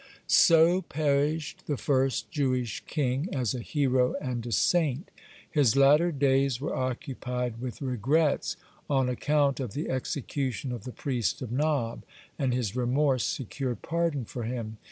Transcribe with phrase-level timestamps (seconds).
[0.25, 5.11] (77) So perished the first Jewish king, as a hero and a saint.
[5.47, 8.57] His latter days were occupied with regrets
[8.89, 11.99] on account of the execution of the priest of Nob,
[12.39, 14.77] (78) and his remorse secured pardon for him.